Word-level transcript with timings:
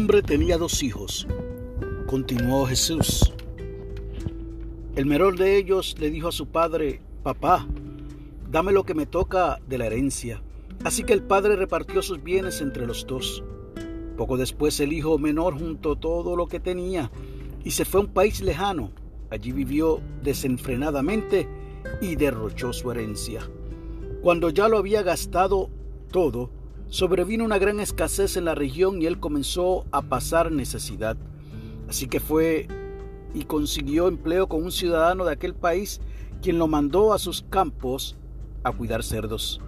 hombre 0.00 0.22
tenía 0.22 0.56
dos 0.56 0.82
hijos, 0.82 1.26
continuó 2.06 2.64
Jesús. 2.64 3.34
El 4.96 5.04
menor 5.04 5.36
de 5.36 5.58
ellos 5.58 5.94
le 5.98 6.08
dijo 6.08 6.28
a 6.28 6.32
su 6.32 6.46
padre, 6.46 7.02
Papá, 7.22 7.66
dame 8.50 8.72
lo 8.72 8.84
que 8.84 8.94
me 8.94 9.04
toca 9.04 9.60
de 9.68 9.76
la 9.76 9.84
herencia. 9.84 10.42
Así 10.84 11.04
que 11.04 11.12
el 11.12 11.22
padre 11.22 11.54
repartió 11.54 12.00
sus 12.00 12.22
bienes 12.22 12.62
entre 12.62 12.86
los 12.86 13.06
dos. 13.06 13.44
Poco 14.16 14.38
después 14.38 14.80
el 14.80 14.94
hijo 14.94 15.18
menor 15.18 15.58
juntó 15.58 15.96
todo 15.96 16.34
lo 16.34 16.46
que 16.46 16.60
tenía 16.60 17.10
y 17.62 17.72
se 17.72 17.84
fue 17.84 18.00
a 18.00 18.04
un 18.04 18.10
país 18.14 18.40
lejano. 18.40 18.92
Allí 19.28 19.52
vivió 19.52 20.00
desenfrenadamente 20.22 21.46
y 22.00 22.16
derrochó 22.16 22.72
su 22.72 22.90
herencia. 22.90 23.42
Cuando 24.22 24.48
ya 24.48 24.66
lo 24.66 24.78
había 24.78 25.02
gastado 25.02 25.68
todo, 26.10 26.48
sobrevino 26.90 27.44
una 27.44 27.58
gran 27.58 27.80
escasez 27.80 28.36
en 28.36 28.44
la 28.44 28.54
región 28.54 29.00
y 29.00 29.06
él 29.06 29.20
comenzó 29.20 29.86
a 29.92 30.02
pasar 30.02 30.52
necesidad. 30.52 31.16
Así 31.88 32.08
que 32.08 32.20
fue 32.20 32.66
y 33.32 33.44
consiguió 33.44 34.08
empleo 34.08 34.48
con 34.48 34.64
un 34.64 34.72
ciudadano 34.72 35.24
de 35.24 35.32
aquel 35.32 35.54
país, 35.54 36.00
quien 36.42 36.58
lo 36.58 36.66
mandó 36.66 37.12
a 37.12 37.18
sus 37.18 37.42
campos 37.42 38.16
a 38.64 38.72
cuidar 38.72 39.04
cerdos. 39.04 39.60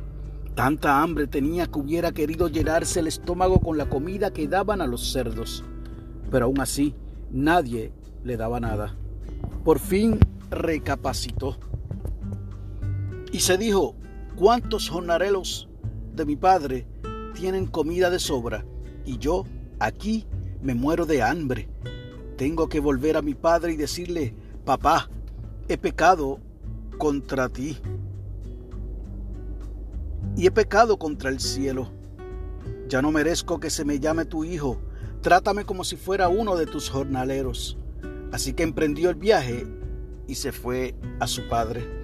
Tanta 0.56 1.00
hambre 1.00 1.28
tenía 1.28 1.66
que 1.66 1.78
hubiera 1.78 2.12
querido 2.12 2.48
llenarse 2.48 3.00
el 3.00 3.06
estómago 3.06 3.60
con 3.60 3.78
la 3.78 3.88
comida 3.88 4.32
que 4.32 4.48
daban 4.48 4.80
a 4.80 4.86
los 4.86 5.12
cerdos, 5.12 5.64
pero 6.30 6.46
aún 6.46 6.60
así 6.60 6.94
nadie 7.30 7.92
le 8.24 8.36
daba 8.36 8.60
nada. 8.60 8.96
Por 9.64 9.78
fin 9.78 10.18
recapacitó 10.50 11.56
y 13.30 13.40
se 13.40 13.56
dijo, 13.56 13.94
¿cuántos 14.36 14.90
jornaleros 14.90 15.68
de 16.14 16.26
mi 16.26 16.36
padre 16.36 16.86
tienen 17.32 17.66
comida 17.66 18.10
de 18.10 18.18
sobra 18.18 18.64
y 19.04 19.18
yo 19.18 19.44
aquí 19.78 20.26
me 20.60 20.74
muero 20.74 21.06
de 21.06 21.22
hambre. 21.22 21.68
Tengo 22.36 22.68
que 22.68 22.80
volver 22.80 23.16
a 23.16 23.22
mi 23.22 23.34
padre 23.34 23.72
y 23.72 23.76
decirle, 23.76 24.34
papá, 24.64 25.10
he 25.68 25.76
pecado 25.76 26.38
contra 26.98 27.48
ti 27.48 27.78
y 30.36 30.46
he 30.46 30.50
pecado 30.50 30.98
contra 30.98 31.30
el 31.30 31.40
cielo. 31.40 31.90
Ya 32.88 33.02
no 33.02 33.10
merezco 33.10 33.58
que 33.58 33.70
se 33.70 33.84
me 33.84 33.98
llame 33.98 34.24
tu 34.24 34.44
hijo. 34.44 34.80
Trátame 35.20 35.64
como 35.64 35.84
si 35.84 35.96
fuera 35.96 36.28
uno 36.28 36.56
de 36.56 36.66
tus 36.66 36.90
jornaleros. 36.90 37.78
Así 38.32 38.52
que 38.52 38.62
emprendió 38.62 39.10
el 39.10 39.16
viaje 39.16 39.66
y 40.26 40.34
se 40.34 40.52
fue 40.52 40.94
a 41.20 41.26
su 41.26 41.48
padre. 41.48 42.02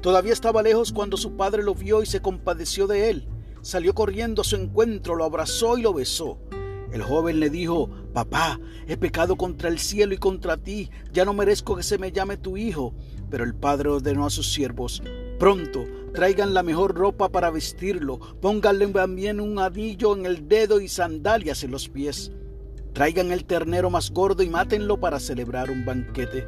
Todavía 0.00 0.32
estaba 0.32 0.62
lejos 0.62 0.92
cuando 0.92 1.16
su 1.16 1.36
padre 1.36 1.62
lo 1.62 1.74
vio 1.74 2.02
y 2.02 2.06
se 2.06 2.20
compadeció 2.20 2.86
de 2.86 3.10
él 3.10 3.28
salió 3.66 3.96
corriendo 3.96 4.42
a 4.42 4.44
su 4.44 4.54
encuentro, 4.54 5.16
lo 5.16 5.24
abrazó 5.24 5.76
y 5.76 5.82
lo 5.82 5.92
besó. 5.92 6.38
El 6.92 7.02
joven 7.02 7.40
le 7.40 7.50
dijo, 7.50 7.90
Papá, 8.14 8.60
he 8.86 8.96
pecado 8.96 9.34
contra 9.34 9.68
el 9.68 9.80
cielo 9.80 10.14
y 10.14 10.18
contra 10.18 10.56
ti, 10.56 10.88
ya 11.12 11.24
no 11.24 11.34
merezco 11.34 11.74
que 11.74 11.82
se 11.82 11.98
me 11.98 12.12
llame 12.12 12.36
tu 12.36 12.56
hijo. 12.56 12.94
Pero 13.28 13.42
el 13.42 13.56
padre 13.56 13.88
ordenó 13.88 14.24
a 14.24 14.30
sus 14.30 14.52
siervos, 14.52 15.02
Pronto, 15.40 15.84
traigan 16.14 16.54
la 16.54 16.62
mejor 16.62 16.94
ropa 16.94 17.28
para 17.28 17.50
vestirlo, 17.50 18.20
pónganle 18.40 18.86
también 18.86 19.40
un 19.40 19.58
anillo 19.58 20.16
en 20.16 20.26
el 20.26 20.46
dedo 20.46 20.80
y 20.80 20.86
sandalias 20.86 21.64
en 21.64 21.72
los 21.72 21.88
pies. 21.88 22.30
Traigan 22.92 23.32
el 23.32 23.46
ternero 23.46 23.90
más 23.90 24.12
gordo 24.12 24.44
y 24.44 24.48
mátenlo 24.48 25.00
para 25.00 25.18
celebrar 25.18 25.72
un 25.72 25.84
banquete, 25.84 26.46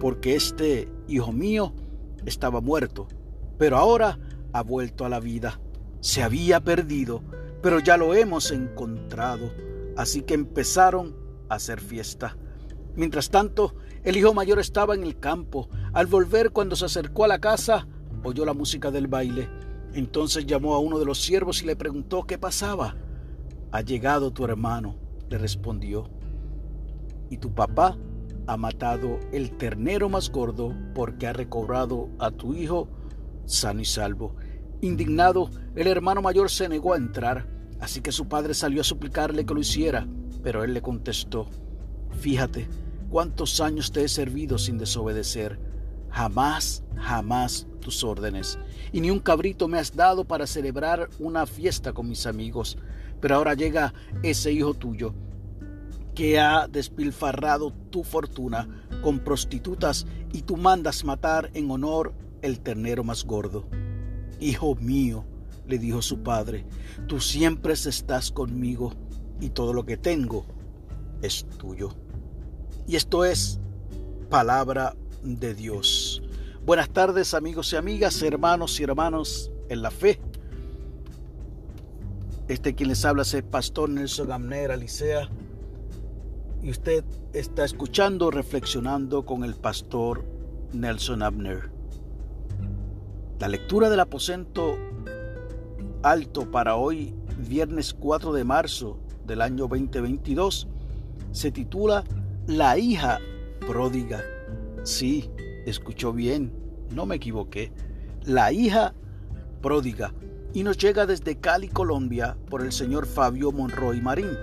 porque 0.00 0.34
este 0.34 0.88
hijo 1.06 1.30
mío 1.30 1.74
estaba 2.26 2.60
muerto, 2.60 3.06
pero 3.56 3.76
ahora 3.76 4.18
ha 4.52 4.62
vuelto 4.64 5.04
a 5.04 5.08
la 5.08 5.20
vida 5.20 5.60
se 6.00 6.22
había 6.22 6.60
perdido, 6.60 7.22
pero 7.62 7.78
ya 7.78 7.96
lo 7.96 8.14
hemos 8.14 8.50
encontrado. 8.50 9.52
Así 9.96 10.22
que 10.22 10.34
empezaron 10.34 11.16
a 11.48 11.56
hacer 11.56 11.80
fiesta. 11.80 12.36
Mientras 12.96 13.30
tanto, 13.30 13.74
el 14.02 14.16
hijo 14.16 14.34
mayor 14.34 14.58
estaba 14.58 14.94
en 14.94 15.02
el 15.02 15.18
campo. 15.18 15.68
Al 15.92 16.06
volver, 16.06 16.50
cuando 16.50 16.76
se 16.76 16.86
acercó 16.86 17.24
a 17.24 17.28
la 17.28 17.38
casa, 17.38 17.86
oyó 18.24 18.44
la 18.44 18.54
música 18.54 18.90
del 18.90 19.08
baile. 19.08 19.48
Entonces 19.92 20.46
llamó 20.46 20.74
a 20.74 20.78
uno 20.78 20.98
de 20.98 21.04
los 21.04 21.20
siervos 21.20 21.62
y 21.62 21.66
le 21.66 21.76
preguntó 21.76 22.24
qué 22.24 22.38
pasaba. 22.38 22.96
Ha 23.72 23.82
llegado 23.82 24.32
tu 24.32 24.44
hermano, 24.44 24.96
le 25.28 25.38
respondió. 25.38 26.08
Y 27.28 27.38
tu 27.38 27.54
papá 27.54 27.96
ha 28.46 28.56
matado 28.56 29.20
el 29.32 29.56
ternero 29.56 30.08
más 30.08 30.30
gordo 30.30 30.74
porque 30.94 31.26
ha 31.26 31.32
recobrado 31.32 32.08
a 32.18 32.30
tu 32.30 32.54
hijo 32.54 32.88
sano 33.44 33.80
y 33.80 33.84
salvo. 33.84 34.34
Indignado, 34.82 35.50
el 35.74 35.86
hermano 35.86 36.22
mayor 36.22 36.50
se 36.50 36.68
negó 36.68 36.94
a 36.94 36.96
entrar, 36.96 37.46
así 37.80 38.00
que 38.00 38.12
su 38.12 38.28
padre 38.28 38.54
salió 38.54 38.80
a 38.80 38.84
suplicarle 38.84 39.44
que 39.44 39.54
lo 39.54 39.60
hiciera, 39.60 40.06
pero 40.42 40.64
él 40.64 40.72
le 40.74 40.82
contestó, 40.82 41.48
Fíjate, 42.12 42.68
cuántos 43.08 43.60
años 43.60 43.92
te 43.92 44.04
he 44.04 44.08
servido 44.08 44.58
sin 44.58 44.78
desobedecer, 44.78 45.58
jamás, 46.10 46.82
jamás 46.96 47.66
tus 47.80 48.04
órdenes, 48.04 48.58
y 48.92 49.00
ni 49.00 49.10
un 49.10 49.20
cabrito 49.20 49.68
me 49.68 49.78
has 49.78 49.94
dado 49.94 50.24
para 50.24 50.46
celebrar 50.46 51.08
una 51.18 51.46
fiesta 51.46 51.92
con 51.92 52.08
mis 52.08 52.26
amigos, 52.26 52.78
pero 53.20 53.36
ahora 53.36 53.54
llega 53.54 53.92
ese 54.22 54.52
hijo 54.52 54.74
tuyo 54.74 55.14
que 56.14 56.40
ha 56.40 56.66
despilfarrado 56.68 57.72
tu 57.90 58.02
fortuna 58.02 58.68
con 59.02 59.20
prostitutas 59.20 60.06
y 60.32 60.42
tú 60.42 60.56
mandas 60.56 61.04
matar 61.04 61.50
en 61.54 61.70
honor 61.70 62.14
el 62.42 62.60
ternero 62.60 63.04
más 63.04 63.24
gordo. 63.24 63.68
Hijo 64.40 64.74
mío, 64.76 65.24
le 65.68 65.78
dijo 65.78 66.02
su 66.02 66.22
padre, 66.22 66.64
tú 67.06 67.20
siempre 67.20 67.74
estás 67.74 68.30
conmigo 68.30 68.92
y 69.40 69.50
todo 69.50 69.72
lo 69.72 69.84
que 69.84 69.96
tengo 69.96 70.44
es 71.22 71.46
tuyo. 71.58 71.90
Y 72.86 72.96
esto 72.96 73.24
es 73.24 73.60
palabra 74.30 74.96
de 75.22 75.54
Dios. 75.54 76.22
Buenas 76.64 76.90
tardes 76.90 77.34
amigos 77.34 77.72
y 77.72 77.76
amigas, 77.76 78.22
hermanos 78.22 78.80
y 78.80 78.84
hermanos 78.84 79.50
en 79.68 79.82
la 79.82 79.90
fe. 79.90 80.20
Este 82.48 82.74
quien 82.74 82.88
les 82.88 83.04
habla 83.04 83.22
es 83.22 83.34
el 83.34 83.44
pastor 83.44 83.90
Nelson 83.90 84.32
Amner 84.32 84.72
Alicea. 84.72 85.28
Y 86.62 86.70
usted 86.70 87.04
está 87.32 87.64
escuchando, 87.64 88.30
reflexionando 88.30 89.24
con 89.24 89.44
el 89.44 89.54
pastor 89.54 90.24
Nelson 90.72 91.22
Abner. 91.22 91.70
La 93.40 93.48
lectura 93.48 93.88
del 93.88 94.00
aposento 94.00 94.76
alto 96.02 96.50
para 96.50 96.76
hoy, 96.76 97.14
viernes 97.38 97.94
4 97.94 98.34
de 98.34 98.44
marzo 98.44 98.98
del 99.24 99.40
año 99.40 99.66
2022, 99.66 100.68
se 101.32 101.50
titula 101.50 102.04
La 102.46 102.76
hija 102.76 103.18
pródiga. 103.66 104.22
Sí, 104.82 105.30
escuchó 105.64 106.12
bien, 106.12 106.52
no 106.94 107.06
me 107.06 107.16
equivoqué. 107.16 107.72
La 108.24 108.52
hija 108.52 108.92
pródiga. 109.62 110.12
Y 110.52 110.62
nos 110.62 110.76
llega 110.76 111.06
desde 111.06 111.38
Cali, 111.38 111.68
Colombia, 111.68 112.36
por 112.50 112.60
el 112.60 112.72
señor 112.72 113.06
Fabio 113.06 113.52
Monroy 113.52 114.02
Marín. 114.02 114.36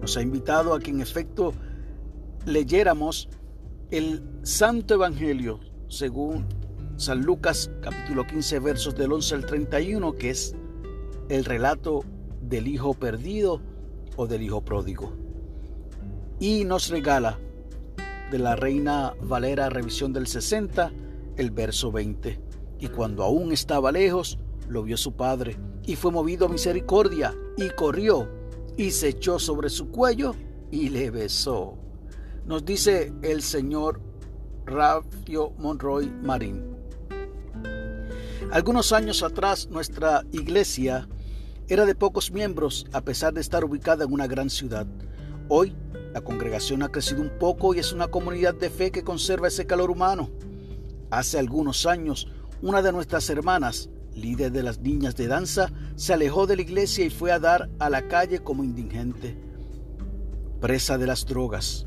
Nos 0.00 0.16
ha 0.16 0.20
invitado 0.20 0.74
a 0.74 0.80
que 0.80 0.90
en 0.90 1.00
efecto 1.00 1.54
leyéramos 2.44 3.28
el 3.92 4.20
Santo 4.42 4.94
Evangelio 4.94 5.60
según 5.86 6.44
San 6.96 7.22
Lucas 7.22 7.70
capítulo 7.80 8.26
15 8.26 8.58
versos 8.60 8.94
del 8.94 9.12
11 9.12 9.34
al 9.34 9.46
31, 9.46 10.12
que 10.14 10.30
es 10.30 10.54
el 11.28 11.44
relato 11.44 12.04
del 12.40 12.68
hijo 12.68 12.94
perdido 12.94 13.60
o 14.16 14.26
del 14.26 14.42
hijo 14.42 14.62
pródigo. 14.62 15.12
Y 16.38 16.64
nos 16.64 16.90
regala 16.90 17.38
de 18.30 18.38
la 18.38 18.56
Reina 18.56 19.14
Valera 19.22 19.68
Revisión 19.68 20.12
del 20.12 20.26
60 20.26 20.92
el 21.36 21.50
verso 21.50 21.90
20. 21.90 22.40
Y 22.78 22.88
cuando 22.88 23.24
aún 23.24 23.52
estaba 23.52 23.90
lejos, 23.90 24.38
lo 24.68 24.82
vio 24.82 24.96
su 24.96 25.12
padre 25.12 25.56
y 25.84 25.96
fue 25.96 26.12
movido 26.12 26.46
a 26.46 26.50
misericordia 26.50 27.34
y 27.56 27.70
corrió 27.70 28.28
y 28.76 28.90
se 28.90 29.08
echó 29.08 29.38
sobre 29.38 29.70
su 29.70 29.90
cuello 29.90 30.34
y 30.70 30.88
le 30.88 31.10
besó. 31.10 31.78
Nos 32.46 32.64
dice 32.64 33.12
el 33.22 33.42
señor 33.42 34.00
Rafio 34.66 35.52
Monroy 35.58 36.10
Marín. 36.22 36.71
Algunos 38.52 38.92
años 38.92 39.22
atrás 39.22 39.70
nuestra 39.70 40.26
iglesia 40.30 41.08
era 41.68 41.86
de 41.86 41.94
pocos 41.94 42.30
miembros 42.30 42.84
a 42.92 43.00
pesar 43.00 43.32
de 43.32 43.40
estar 43.40 43.64
ubicada 43.64 44.04
en 44.04 44.12
una 44.12 44.26
gran 44.26 44.50
ciudad. 44.50 44.86
Hoy 45.48 45.74
la 46.12 46.20
congregación 46.20 46.82
ha 46.82 46.90
crecido 46.90 47.22
un 47.22 47.30
poco 47.38 47.74
y 47.74 47.78
es 47.78 47.94
una 47.94 48.08
comunidad 48.08 48.52
de 48.52 48.68
fe 48.68 48.90
que 48.90 49.04
conserva 49.04 49.48
ese 49.48 49.64
calor 49.64 49.90
humano. 49.90 50.28
Hace 51.10 51.38
algunos 51.38 51.86
años 51.86 52.28
una 52.60 52.82
de 52.82 52.92
nuestras 52.92 53.30
hermanas, 53.30 53.88
líder 54.14 54.52
de 54.52 54.62
las 54.62 54.80
niñas 54.80 55.16
de 55.16 55.28
danza, 55.28 55.72
se 55.96 56.12
alejó 56.12 56.46
de 56.46 56.56
la 56.56 56.62
iglesia 56.62 57.06
y 57.06 57.10
fue 57.10 57.32
a 57.32 57.38
dar 57.38 57.70
a 57.78 57.88
la 57.88 58.06
calle 58.06 58.40
como 58.40 58.64
indigente, 58.64 59.34
presa 60.60 60.98
de 60.98 61.06
las 61.06 61.24
drogas. 61.24 61.86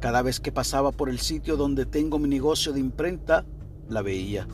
Cada 0.00 0.22
vez 0.22 0.40
que 0.40 0.50
pasaba 0.50 0.90
por 0.90 1.08
el 1.08 1.20
sitio 1.20 1.56
donde 1.56 1.86
tengo 1.86 2.18
mi 2.18 2.28
negocio 2.28 2.72
de 2.72 2.80
imprenta, 2.80 3.46
la 3.88 4.02
veía. 4.02 4.48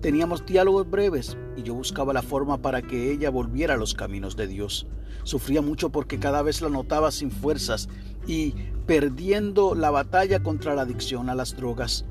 Teníamos 0.00 0.46
diálogos 0.46 0.88
breves 0.88 1.36
y 1.58 1.62
yo 1.62 1.74
buscaba 1.74 2.14
la 2.14 2.22
forma 2.22 2.62
para 2.62 2.80
que 2.80 3.12
ella 3.12 3.28
volviera 3.28 3.74
a 3.74 3.76
los 3.76 3.92
caminos 3.92 4.34
de 4.34 4.46
Dios. 4.46 4.86
Sufría 5.24 5.60
mucho 5.60 5.90
porque 5.90 6.18
cada 6.18 6.40
vez 6.40 6.62
la 6.62 6.70
notaba 6.70 7.10
sin 7.10 7.30
fuerzas 7.30 7.86
y 8.26 8.54
perdiendo 8.86 9.74
la 9.74 9.90
batalla 9.90 10.42
contra 10.42 10.74
la 10.74 10.82
adicción 10.82 11.28
a 11.28 11.34
las 11.34 11.54
drogas. 11.54 12.06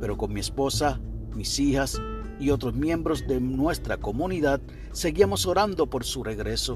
Pero 0.00 0.16
con 0.16 0.32
mi 0.32 0.38
esposa, 0.38 1.00
mis 1.34 1.58
hijas 1.58 2.00
y 2.38 2.50
otros 2.50 2.74
miembros 2.74 3.26
de 3.26 3.40
nuestra 3.40 3.96
comunidad 3.96 4.60
seguíamos 4.92 5.44
orando 5.44 5.90
por 5.90 6.04
su 6.04 6.22
regreso. 6.22 6.74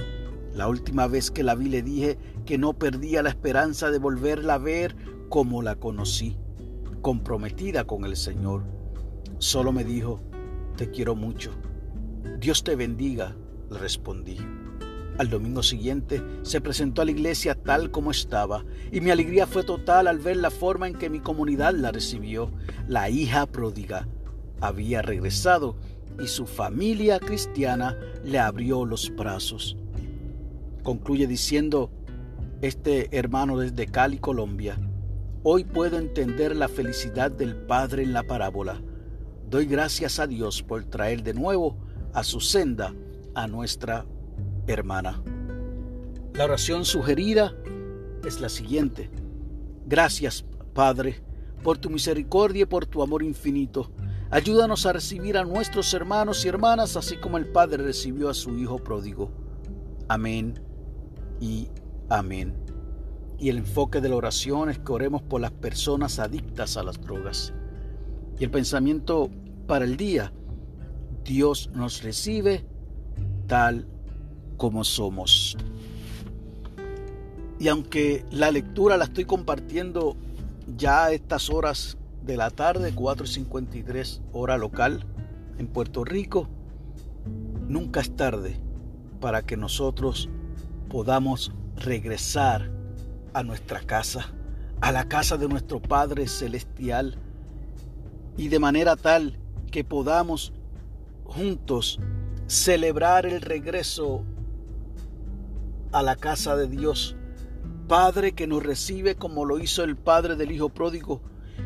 La 0.52 0.66
última 0.66 1.06
vez 1.06 1.30
que 1.30 1.44
la 1.44 1.54
vi 1.54 1.68
le 1.68 1.82
dije 1.82 2.18
que 2.44 2.58
no 2.58 2.72
perdía 2.72 3.22
la 3.22 3.28
esperanza 3.28 3.92
de 3.92 3.98
volverla 3.98 4.54
a 4.54 4.58
ver 4.58 4.96
como 5.28 5.62
la 5.62 5.76
conocí, 5.76 6.36
comprometida 7.02 7.84
con 7.84 8.04
el 8.04 8.16
Señor. 8.16 8.64
Solo 9.38 9.70
me 9.70 9.84
dijo, 9.84 10.20
te 10.76 10.90
quiero 10.90 11.16
mucho. 11.16 11.52
Dios 12.38 12.62
te 12.62 12.76
bendiga, 12.76 13.34
le 13.70 13.78
respondí. 13.78 14.38
Al 15.18 15.30
domingo 15.30 15.62
siguiente 15.62 16.22
se 16.42 16.60
presentó 16.60 17.00
a 17.00 17.06
la 17.06 17.10
iglesia 17.10 17.54
tal 17.54 17.90
como 17.90 18.10
estaba 18.10 18.64
y 18.92 19.00
mi 19.00 19.10
alegría 19.10 19.46
fue 19.46 19.64
total 19.64 20.08
al 20.08 20.18
ver 20.18 20.36
la 20.36 20.50
forma 20.50 20.86
en 20.86 20.94
que 20.94 21.08
mi 21.08 21.20
comunidad 21.20 21.74
la 21.74 21.90
recibió. 21.90 22.52
La 22.86 23.08
hija 23.08 23.46
pródiga 23.46 24.06
había 24.60 25.00
regresado 25.00 25.76
y 26.22 26.26
su 26.26 26.46
familia 26.46 27.18
cristiana 27.18 27.96
le 28.24 28.38
abrió 28.38 28.84
los 28.84 29.14
brazos. 29.16 29.78
Concluye 30.82 31.26
diciendo 31.26 31.90
este 32.60 33.16
hermano 33.16 33.58
desde 33.58 33.86
Cali, 33.86 34.18
Colombia, 34.18 34.78
hoy 35.42 35.64
puedo 35.64 35.98
entender 35.98 36.54
la 36.54 36.68
felicidad 36.68 37.30
del 37.30 37.56
Padre 37.56 38.02
en 38.02 38.12
la 38.12 38.22
parábola. 38.22 38.82
Doy 39.48 39.66
gracias 39.66 40.18
a 40.18 40.26
Dios 40.26 40.62
por 40.62 40.84
traer 40.84 41.22
de 41.22 41.32
nuevo 41.32 41.76
a 42.12 42.24
su 42.24 42.40
senda 42.40 42.92
a 43.34 43.46
nuestra 43.46 44.04
hermana. 44.66 45.22
La 46.34 46.44
oración 46.44 46.84
sugerida 46.84 47.54
es 48.24 48.40
la 48.40 48.48
siguiente. 48.48 49.08
Gracias, 49.86 50.44
Padre, 50.74 51.22
por 51.62 51.78
tu 51.78 51.90
misericordia 51.90 52.62
y 52.62 52.66
por 52.66 52.86
tu 52.86 53.02
amor 53.02 53.22
infinito. 53.22 53.92
Ayúdanos 54.30 54.84
a 54.84 54.92
recibir 54.92 55.38
a 55.38 55.44
nuestros 55.44 55.94
hermanos 55.94 56.44
y 56.44 56.48
hermanas 56.48 56.96
así 56.96 57.16
como 57.16 57.38
el 57.38 57.46
Padre 57.46 57.84
recibió 57.84 58.28
a 58.28 58.34
su 58.34 58.58
Hijo 58.58 58.78
pródigo. 58.78 59.30
Amén 60.08 60.60
y 61.40 61.68
amén. 62.08 62.52
Y 63.38 63.50
el 63.50 63.58
enfoque 63.58 64.00
de 64.00 64.08
la 64.08 64.16
oración 64.16 64.70
es 64.70 64.80
que 64.80 64.92
oremos 64.92 65.22
por 65.22 65.40
las 65.40 65.52
personas 65.52 66.18
adictas 66.18 66.76
a 66.76 66.82
las 66.82 67.00
drogas. 67.00 67.52
Y 68.38 68.44
el 68.44 68.50
pensamiento 68.50 69.30
para 69.66 69.84
el 69.84 69.96
día, 69.96 70.32
Dios 71.24 71.70
nos 71.74 72.02
recibe 72.02 72.64
tal 73.46 73.86
como 74.56 74.84
somos. 74.84 75.56
Y 77.58 77.68
aunque 77.68 78.24
la 78.30 78.50
lectura 78.50 78.96
la 78.96 79.04
estoy 79.04 79.24
compartiendo 79.24 80.16
ya 80.76 81.06
a 81.06 81.12
estas 81.12 81.48
horas 81.48 81.96
de 82.22 82.36
la 82.36 82.50
tarde, 82.50 82.94
4.53 82.94 84.20
hora 84.32 84.58
local 84.58 85.04
en 85.58 85.66
Puerto 85.68 86.04
Rico, 86.04 86.48
nunca 87.68 88.00
es 88.00 88.14
tarde 88.14 88.60
para 89.20 89.42
que 89.42 89.56
nosotros 89.56 90.28
podamos 90.90 91.52
regresar 91.76 92.70
a 93.32 93.42
nuestra 93.42 93.80
casa, 93.80 94.32
a 94.80 94.92
la 94.92 95.08
casa 95.08 95.36
de 95.36 95.48
nuestro 95.48 95.80
Padre 95.80 96.26
Celestial, 96.28 97.18
y 98.36 98.48
de 98.48 98.58
manera 98.58 98.96
tal 98.96 99.38
que 99.70 99.84
podamos 99.84 100.52
juntos 101.24 101.98
celebrar 102.46 103.26
el 103.26 103.40
regreso 103.40 104.24
a 105.92 106.02
la 106.02 106.16
casa 106.16 106.56
de 106.56 106.68
Dios. 106.68 107.16
Padre 107.88 108.32
que 108.32 108.46
nos 108.46 108.62
recibe 108.62 109.14
como 109.14 109.44
lo 109.44 109.58
hizo 109.58 109.84
el 109.84 109.96
Padre 109.96 110.36
del 110.36 110.50
Hijo 110.50 110.68
pródigo, 110.68 111.20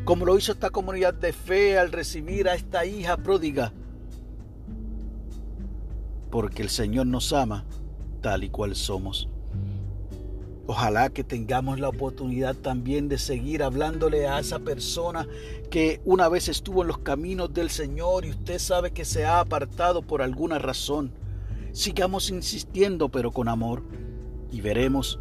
como 0.04 0.24
lo 0.26 0.36
hizo 0.36 0.52
esta 0.52 0.70
comunidad 0.70 1.14
de 1.14 1.32
fe 1.32 1.78
al 1.78 1.92
recibir 1.92 2.48
a 2.48 2.54
esta 2.54 2.84
hija 2.84 3.16
pródiga. 3.16 3.72
Porque 6.30 6.62
el 6.62 6.68
Señor 6.68 7.06
nos 7.06 7.32
ama 7.32 7.64
tal 8.20 8.44
y 8.44 8.50
cual 8.50 8.76
somos. 8.76 9.29
Ojalá 10.72 11.10
que 11.10 11.24
tengamos 11.24 11.80
la 11.80 11.88
oportunidad 11.88 12.54
también 12.54 13.08
de 13.08 13.18
seguir 13.18 13.64
hablándole 13.64 14.28
a 14.28 14.38
esa 14.38 14.60
persona 14.60 15.26
que 15.68 16.00
una 16.04 16.28
vez 16.28 16.48
estuvo 16.48 16.82
en 16.82 16.86
los 16.86 16.98
caminos 16.98 17.52
del 17.52 17.70
Señor 17.70 18.24
y 18.24 18.30
usted 18.30 18.60
sabe 18.60 18.92
que 18.92 19.04
se 19.04 19.24
ha 19.24 19.40
apartado 19.40 20.00
por 20.00 20.22
alguna 20.22 20.60
razón. 20.60 21.10
Sigamos 21.72 22.30
insistiendo 22.30 23.08
pero 23.08 23.32
con 23.32 23.48
amor 23.48 23.82
y 24.52 24.60
veremos 24.60 25.18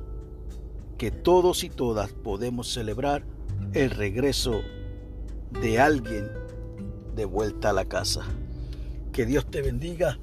que 1.00 1.10
todos 1.10 1.64
y 1.64 1.72
todas 1.72 2.14
podemos 2.14 2.72
celebrar 2.72 3.24
el 3.74 3.90
regreso 3.90 4.62
de 5.64 5.80
alguien 5.80 6.30
de 7.16 7.26
vuelta 7.26 7.72
a 7.72 7.74
la 7.74 7.86
casa. 7.86 8.22
Que 9.12 9.26
Dios 9.26 9.48
te 9.48 9.64
bendiga 9.64 10.20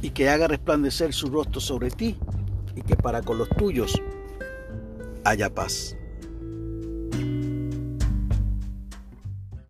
y 0.00 0.12
que 0.12 0.30
haga 0.30 0.48
resplandecer 0.48 1.12
su 1.12 1.26
rostro 1.26 1.60
sobre 1.60 1.90
ti 1.90 2.16
y 2.74 2.80
que 2.80 2.96
para 2.96 3.20
con 3.20 3.36
los 3.36 3.50
tuyos 3.50 4.00
haya 5.24 5.48
paz. 5.50 6.01